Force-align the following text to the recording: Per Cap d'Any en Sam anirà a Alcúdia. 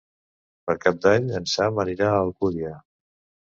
Per 0.69 0.75
Cap 0.85 0.97
d'Any 1.03 1.29
en 1.41 1.47
Sam 1.53 1.79
anirà 1.87 2.11
a 2.15 2.19
Alcúdia. 2.25 2.77